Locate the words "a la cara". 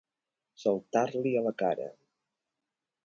1.41-1.91